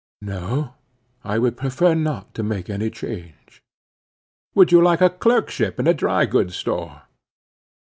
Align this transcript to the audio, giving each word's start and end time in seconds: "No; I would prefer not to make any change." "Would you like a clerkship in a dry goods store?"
"No; 0.23 0.73
I 1.23 1.37
would 1.37 1.55
prefer 1.55 1.93
not 1.93 2.33
to 2.33 2.41
make 2.41 2.71
any 2.71 2.89
change." 2.89 3.61
"Would 4.55 4.71
you 4.71 4.81
like 4.81 4.99
a 5.01 5.11
clerkship 5.11 5.79
in 5.79 5.85
a 5.85 5.93
dry 5.93 6.25
goods 6.25 6.55
store?" 6.55 7.03